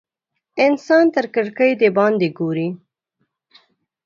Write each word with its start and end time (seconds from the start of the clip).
انسان 0.65 1.05
تر 1.15 1.25
کړکۍ 1.33 1.71
د 1.81 1.83
باندې 1.97 2.27
ګوري. 2.37 2.67